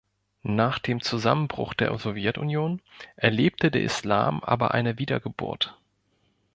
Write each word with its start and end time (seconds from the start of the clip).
Nach 0.41 0.79
dem 0.79 0.99
Zusammenbruch 1.01 1.75
der 1.75 1.95
Sowjetunion 1.95 2.81
erlebte 3.17 3.69
der 3.69 3.83
Islam 3.83 4.41
aber 4.43 4.71
eine 4.73 4.97
Wiedergeburt. 4.97 5.77